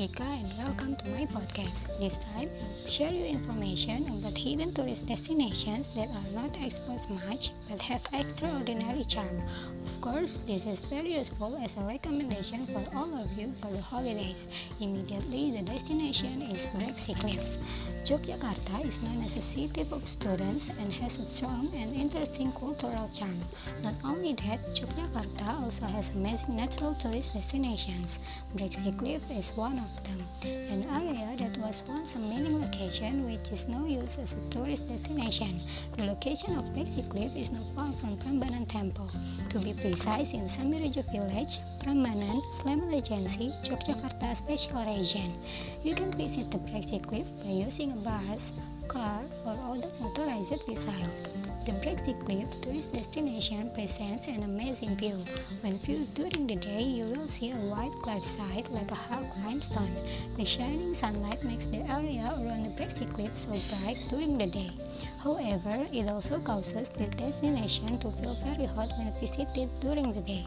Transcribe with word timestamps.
Fika 0.00 0.22
and 0.22 0.56
welcome 0.56 0.96
to 0.96 1.06
my 1.10 1.26
podcast. 1.26 1.84
This 2.00 2.16
time, 2.32 2.48
I'll 2.62 2.88
share 2.88 3.12
you 3.12 3.26
information 3.26 4.08
about 4.08 4.38
hidden 4.38 4.72
tourist 4.72 5.04
destinations 5.04 5.90
that 5.94 6.08
are 6.08 6.30
not 6.32 6.56
exposed 6.56 7.10
much 7.10 7.50
but 7.68 7.82
have 7.82 8.00
extraordinary 8.14 9.04
charm. 9.04 9.42
Of 9.84 10.00
course, 10.00 10.38
this 10.46 10.64
is 10.64 10.78
very 10.78 11.12
useful 11.16 11.54
as 11.62 11.76
a 11.76 11.82
recommendation 11.82 12.66
for 12.68 12.82
all 12.96 13.14
of 13.14 13.30
you 13.36 13.52
for 13.60 13.70
the 13.70 13.82
holidays. 13.82 14.48
Immediately, 14.80 15.50
the 15.50 15.64
destination 15.70 16.40
is 16.40 16.64
Breksi 16.74 17.14
Cliff. 17.20 17.56
Yogyakarta 18.04 18.88
is 18.88 19.02
known 19.02 19.22
as 19.22 19.36
a 19.36 19.42
city 19.42 19.86
of 19.92 20.08
students 20.08 20.70
and 20.80 20.90
has 20.94 21.18
a 21.18 21.28
strong 21.28 21.68
and 21.74 21.94
interesting 21.94 22.50
cultural 22.52 23.08
charm. 23.08 23.38
Not 23.82 23.96
only 24.02 24.32
that, 24.32 24.64
Yogyakarta 24.74 25.62
also 25.62 25.84
has 25.84 26.08
amazing 26.10 26.56
natural 26.56 26.94
tourist 26.94 27.34
destinations. 27.34 28.18
Breksi 28.56 28.96
Cliff 28.98 29.22
is 29.30 29.50
one 29.54 29.78
of 29.78 29.89
them, 30.04 30.26
an 30.42 30.84
area 30.90 31.36
that 31.38 31.58
was 31.58 31.82
once 31.88 32.14
a 32.14 32.18
mining 32.18 32.60
location 32.60 33.24
which 33.24 33.50
is 33.52 33.66
now 33.68 33.84
used 33.84 34.18
as 34.18 34.32
a 34.32 34.48
tourist 34.50 34.88
destination. 34.88 35.60
The 35.96 36.04
location 36.04 36.56
of 36.56 36.64
Breksi 36.74 37.08
Cliff 37.08 37.34
is 37.36 37.50
not 37.50 37.62
far 37.74 37.92
from 38.00 38.16
Prambanan 38.18 38.68
Temple. 38.68 39.10
To 39.50 39.58
be 39.58 39.72
precise, 39.72 40.32
in 40.32 40.48
Sambirejo 40.48 41.04
Village, 41.12 41.58
Prambanan, 41.80 42.42
Sleman 42.52 42.90
Regency, 42.90 43.52
Yogyakarta 43.64 44.36
Special 44.36 44.84
Region. 44.84 45.38
You 45.82 45.94
can 45.94 46.12
visit 46.12 46.50
the 46.50 46.58
Breksi 46.58 47.06
Cliff 47.06 47.26
by 47.42 47.50
using 47.50 47.92
a 47.92 47.96
bus, 47.96 48.52
car, 48.88 49.22
or 49.44 49.58
other 49.70 49.90
motorized 50.00 50.50
vehicle. 50.66 51.49
The 51.66 51.72
Breksi 51.72 52.18
Cliff 52.24 52.58
tourist 52.62 52.90
destination 52.94 53.70
presents 53.74 54.26
an 54.28 54.44
amazing 54.44 54.96
view. 54.96 55.22
When 55.60 55.78
viewed 55.80 56.14
during 56.14 56.46
the 56.46 56.56
day, 56.56 56.82
you 56.82 57.04
will 57.04 57.28
see 57.28 57.50
a 57.50 57.56
white 57.56 57.92
cliffside 58.02 58.68
like 58.70 58.90
a 58.90 58.94
hard 58.94 59.26
limestone. 59.44 59.94
The 60.38 60.46
shining 60.46 60.94
sunlight 60.94 61.44
makes 61.44 61.66
the 61.66 61.82
area 61.82 62.32
around 62.32 62.64
the 62.64 62.70
Breksi 62.70 63.12
Cliff 63.12 63.36
so 63.36 63.60
bright 63.68 63.98
during 64.08 64.38
the 64.38 64.46
day. 64.46 64.70
However, 65.18 65.86
it 65.92 66.08
also 66.08 66.40
causes 66.40 66.88
the 66.88 67.08
destination 67.08 67.98
to 67.98 68.10
feel 68.12 68.36
very 68.42 68.64
hot 68.64 68.88
when 68.96 69.12
visited 69.20 69.68
during 69.80 70.14
the 70.14 70.22
day. 70.22 70.46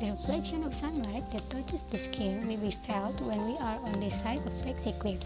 The 0.00 0.10
reflection 0.10 0.64
of 0.64 0.74
sunlight 0.74 1.30
that 1.32 1.48
touches 1.48 1.82
the 1.84 1.98
skin 1.98 2.46
will 2.46 2.58
be 2.58 2.76
felt 2.86 3.20
when 3.22 3.46
we 3.46 3.56
are 3.56 3.78
on 3.84 4.00
the 4.00 4.10
side 4.10 4.44
of 4.44 4.52
Breksi 4.64 4.98
Cliff. 4.98 5.20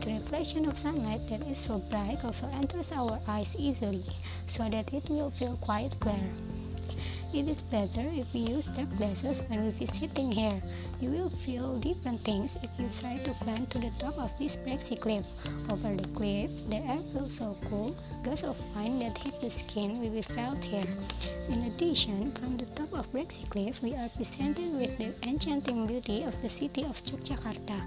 The 0.00 0.12
reflection 0.12 0.66
of 0.66 0.78
sunlight 0.78 1.26
that 1.28 1.42
is 1.42 1.58
so 1.58 1.78
bright 1.78 2.24
also 2.24 2.48
enters 2.52 2.92
our 2.92 3.18
eyes 3.26 3.56
easily, 3.58 4.04
so 4.46 4.57
that 4.66 4.92
it 4.92 5.08
will 5.08 5.30
feel 5.30 5.56
quite 5.56 5.98
clear. 6.00 6.57
It 7.30 7.46
is 7.46 7.60
better 7.60 8.08
if 8.08 8.32
we 8.32 8.40
use 8.40 8.68
dark 8.68 8.88
glasses 8.96 9.42
when 9.48 9.62
we 9.62 9.70
visiting 9.72 10.32
here. 10.32 10.62
You 10.98 11.10
will 11.10 11.28
feel 11.44 11.76
different 11.76 12.24
things 12.24 12.56
if 12.62 12.70
you 12.78 12.88
try 12.88 13.18
to 13.18 13.34
climb 13.44 13.66
to 13.66 13.78
the 13.78 13.92
top 13.98 14.16
of 14.16 14.34
this 14.38 14.56
Breksi 14.56 14.98
cliff. 14.98 15.26
Over 15.68 15.94
the 15.94 16.08
cliff, 16.08 16.50
the 16.70 16.76
air 16.76 17.02
feels 17.12 17.36
so 17.36 17.54
cool. 17.68 17.94
Gusts 18.24 18.44
of 18.44 18.56
wind 18.74 19.02
that 19.02 19.18
hit 19.18 19.42
the 19.42 19.50
skin 19.50 20.00
will 20.00 20.08
be 20.08 20.22
felt 20.22 20.64
here. 20.64 20.88
In 21.50 21.64
addition, 21.64 22.32
from 22.32 22.56
the 22.56 22.64
top 22.64 22.94
of 22.94 23.12
Breksi 23.12 23.46
cliff, 23.50 23.82
we 23.82 23.94
are 23.94 24.08
presented 24.16 24.72
with 24.72 24.96
the 24.96 25.12
enchanting 25.22 25.86
beauty 25.86 26.22
of 26.22 26.40
the 26.40 26.48
city 26.48 26.82
of 26.84 27.04
Yogyakarta. 27.04 27.78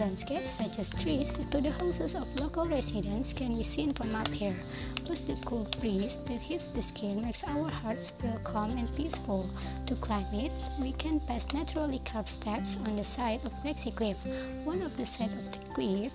Landscapes 0.00 0.54
such 0.54 0.80
as 0.80 0.90
trees 0.90 1.38
to 1.52 1.60
the 1.60 1.70
houses 1.70 2.16
of 2.16 2.26
local 2.34 2.66
residents 2.66 3.32
can 3.32 3.56
be 3.56 3.62
seen 3.62 3.94
from 3.94 4.12
up 4.16 4.28
here. 4.28 4.56
Plus, 5.04 5.20
the 5.20 5.36
cool 5.46 5.68
breeze 5.80 6.18
that 6.26 6.42
hits 6.42 6.66
the 6.66 6.82
skin 6.82 7.22
makes 7.22 7.44
our 7.44 7.70
hearts 7.70 8.10
feel 8.10 8.38
calm 8.42 8.76
and 8.76 8.87
peaceful. 8.96 9.48
To 9.86 9.94
climb 9.96 10.32
it, 10.32 10.52
we 10.80 10.92
can 10.92 11.20
pass 11.20 11.46
naturally 11.52 12.00
carved 12.04 12.28
steps 12.28 12.76
on 12.86 12.96
the 12.96 13.04
side 13.04 13.44
of 13.44 13.52
Breksi 13.64 13.94
Cliff. 13.94 14.16
One 14.64 14.82
of 14.82 14.96
the 14.96 15.06
sides 15.06 15.34
of 15.34 15.50
the 15.52 15.58
cliff, 15.74 16.12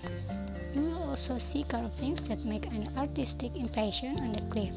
you 0.74 0.82
will 0.82 1.02
also 1.10 1.38
see 1.38 1.62
carvings 1.64 2.20
that 2.22 2.44
make 2.44 2.66
an 2.66 2.88
artistic 2.96 3.54
impression 3.56 4.18
on 4.18 4.32
the 4.32 4.42
cliff. 4.50 4.74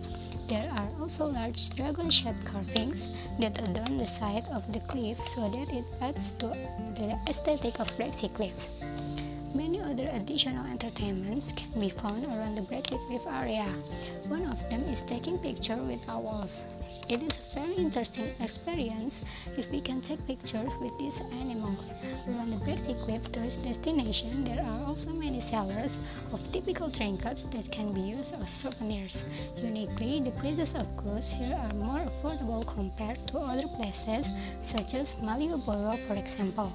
There 0.48 0.70
are 0.72 0.90
also 1.02 1.26
large 1.26 1.70
dragon-shaped 1.72 2.46
carvings 2.46 3.08
that 3.40 3.62
adorn 3.62 3.98
the 3.98 4.08
side 4.08 4.46
of 4.54 4.72
the 4.72 4.80
cliff 4.82 5.20
so 5.36 5.50
that 5.50 5.74
it 5.74 5.86
adds 6.00 6.32
to 6.40 6.48
the 6.48 7.20
aesthetic 7.28 7.80
of 7.80 7.88
Breksi 7.98 8.34
Cliffs. 8.34 8.68
Many 9.56 9.82
other 9.82 10.08
additional 10.14 10.66
entertainments 10.68 11.52
can 11.54 11.80
be 11.80 11.90
found 11.90 12.26
around 12.26 12.56
the 12.56 12.62
Breksi 12.62 13.00
Cliff 13.08 13.26
area. 13.26 13.66
One 14.28 14.46
of 14.46 14.70
them 14.70 14.84
is 14.84 15.02
taking 15.02 15.40
pictures 15.40 15.80
with 15.80 16.08
owls. 16.08 16.64
It 17.10 17.24
is 17.24 17.40
very 17.58 17.76
interesting 17.76 18.30
experience 18.40 19.22
if 19.58 19.70
we 19.72 19.82
can 19.82 20.00
take 20.00 20.22
pictures 20.28 20.70
with 20.80 20.96
these 21.00 21.22
animals. 21.42 21.92
Around 22.28 22.52
the 22.52 22.58
Breksi 22.58 22.94
Cliff 23.04 23.32
tourist 23.32 23.64
destination, 23.64 24.44
there 24.44 24.64
are 24.64 24.86
also 24.86 25.10
many 25.10 25.42
sellers 25.42 25.98
of 26.32 26.52
typical 26.52 26.92
trinkets 26.92 27.46
that 27.52 27.72
can 27.72 27.94
be 27.94 28.02
used 28.02 28.36
as 28.36 28.50
souvenirs. 28.50 29.24
Uniquely, 29.58 30.20
the 30.20 30.32
prices 30.40 30.76
of 30.76 30.86
goods 30.98 31.32
here 31.32 31.58
are 31.64 31.74
more 31.74 32.06
affordable 32.10 32.64
compared 32.68 33.28
to 33.30 33.40
other 33.40 33.68
places, 33.78 34.28
such 34.62 34.94
as 34.94 35.16
Malioboro, 35.16 35.98
for 36.08 36.14
example. 36.14 36.72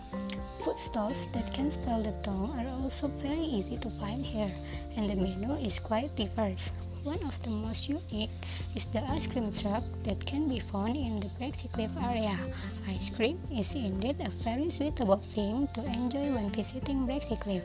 Food 0.64 0.78
stalls 0.78 1.26
that 1.32 1.52
can 1.54 1.70
spell 1.70 2.02
the 2.02 2.14
tongue 2.22 2.50
are 2.58 2.82
also 2.82 3.06
very 3.06 3.44
easy 3.44 3.76
to 3.76 3.90
find 4.00 4.24
here, 4.24 4.52
and 4.96 5.08
the 5.08 5.14
menu 5.14 5.52
is 5.54 5.78
quite 5.78 6.16
diverse. 6.16 6.72
One 7.04 7.24
of 7.24 7.42
the 7.42 7.50
most 7.50 7.88
unique 7.88 8.30
is 8.76 8.84
the 8.86 9.02
ice 9.10 9.26
cream 9.26 9.52
truck 9.52 9.82
that 10.04 10.24
can 10.24 10.48
be 10.48 10.60
found 10.60 10.96
in 10.96 11.18
the 11.18 11.30
Breksi 11.30 11.66
Cliff 11.72 11.90
area. 12.00 12.38
Ice 12.86 13.10
cream 13.10 13.40
is 13.50 13.74
indeed 13.74 14.20
a 14.20 14.30
very 14.30 14.70
suitable 14.70 15.20
thing 15.34 15.66
to 15.74 15.84
enjoy 15.84 16.32
when 16.32 16.50
visiting 16.50 17.04
Breksi 17.04 17.40
Cliff. 17.40 17.64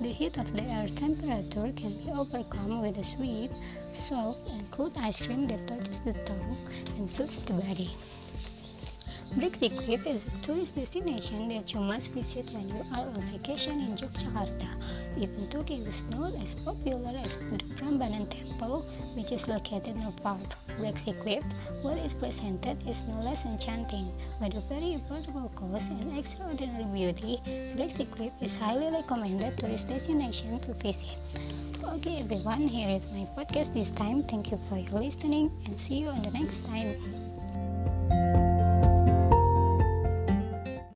The 0.00 0.12
heat 0.12 0.38
of 0.38 0.52
the 0.52 0.62
air 0.62 0.86
temperature 0.88 1.72
can 1.74 1.98
be 1.98 2.12
overcome 2.12 2.80
with 2.80 2.98
a 2.98 3.02
sweet, 3.02 3.50
soft, 3.92 4.46
and 4.50 4.70
cool 4.70 4.92
ice 4.96 5.18
cream 5.20 5.48
that 5.48 5.66
touches 5.66 5.98
the 6.02 6.12
tongue 6.12 6.56
and 6.96 7.10
soothes 7.10 7.40
the 7.40 7.54
body. 7.54 7.90
Breksi 9.34 9.68
Cliff 9.76 10.06
is 10.06 10.22
a 10.24 10.40
tourist 10.40 10.76
destination 10.76 11.48
that 11.48 11.74
you 11.74 11.80
must 11.80 12.12
visit 12.12 12.50
when 12.52 12.68
you 12.68 12.84
are 12.94 13.06
on 13.06 13.20
vacation 13.32 13.80
in 13.80 13.96
Yogyakarta. 13.96 14.68
Even 15.18 15.48
though 15.50 15.64
is 15.68 16.02
not 16.10 16.34
as 16.42 16.54
popular 16.54 17.12
as 17.18 17.36
the 17.36 17.58
Prambanan 17.74 18.30
Temple, 18.30 18.86
which 19.14 19.32
is 19.32 19.48
located 19.48 19.96
not 19.96 20.18
far 20.20 20.38
from 20.38 20.76
Breksi 20.84 21.20
Cliff, 21.22 21.44
what 21.82 21.98
is 21.98 22.14
presented 22.14 22.78
is 22.88 23.02
no 23.08 23.20
less 23.20 23.44
enchanting. 23.44 24.12
With 24.40 24.54
a 24.54 24.60
very 24.68 25.00
affordable 25.00 25.54
cost 25.54 25.90
and 25.90 26.18
extraordinary 26.18 26.84
beauty, 26.84 27.40
Breksi 27.76 28.10
Cliff 28.10 28.32
is 28.40 28.54
highly 28.54 28.90
recommended 28.90 29.58
tourist 29.58 29.88
destination 29.88 30.60
to 30.60 30.72
visit. 30.74 31.18
Okay 31.84 32.20
everyone, 32.20 32.68
here 32.68 32.88
is 32.88 33.06
my 33.06 33.26
podcast 33.36 33.74
this 33.74 33.90
time. 33.90 34.22
Thank 34.24 34.50
you 34.50 34.58
for 34.68 34.78
your 34.78 35.00
listening 35.00 35.50
and 35.66 35.78
see 35.78 36.00
you 36.00 36.08
on 36.08 36.22
the 36.22 36.30
next 36.30 36.64
time. 36.64 38.45